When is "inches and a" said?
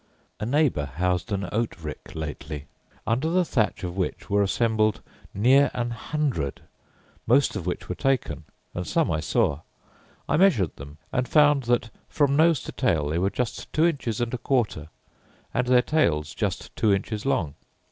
13.85-14.39